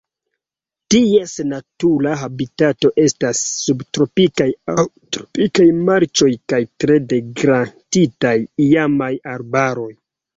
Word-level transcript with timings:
Ties 0.93 1.31
natura 1.49 2.13
habitato 2.21 2.89
estas 3.03 3.41
subtropikaj 3.57 4.47
aŭ 4.75 4.85
tropikaj 5.17 5.67
marĉoj 5.91 6.31
kaj 6.55 6.61
tre 6.85 6.97
degraditaj 7.13 8.33
iamaj 8.69 9.11
arbaroj. 9.35 9.91